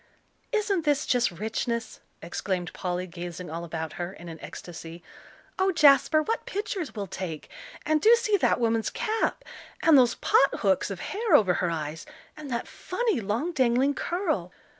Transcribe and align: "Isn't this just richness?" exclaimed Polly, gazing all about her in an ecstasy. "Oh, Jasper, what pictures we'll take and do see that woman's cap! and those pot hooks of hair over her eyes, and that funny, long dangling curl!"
"Isn't 0.51 0.83
this 0.83 1.05
just 1.05 1.29
richness?" 1.29 1.99
exclaimed 2.23 2.73
Polly, 2.73 3.05
gazing 3.05 3.51
all 3.51 3.63
about 3.63 3.93
her 4.01 4.13
in 4.13 4.29
an 4.29 4.39
ecstasy. 4.41 5.03
"Oh, 5.59 5.71
Jasper, 5.71 6.23
what 6.23 6.47
pictures 6.47 6.95
we'll 6.95 7.05
take 7.05 7.49
and 7.85 8.01
do 8.01 8.15
see 8.15 8.35
that 8.37 8.59
woman's 8.59 8.89
cap! 8.89 9.45
and 9.83 9.95
those 9.99 10.15
pot 10.15 10.61
hooks 10.61 10.89
of 10.89 11.01
hair 11.01 11.35
over 11.35 11.53
her 11.53 11.69
eyes, 11.69 12.07
and 12.35 12.49
that 12.49 12.67
funny, 12.67 13.19
long 13.21 13.51
dangling 13.51 13.93
curl!" 13.93 14.51